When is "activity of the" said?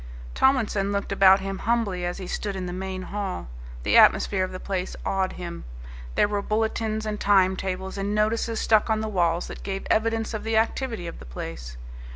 10.57-11.25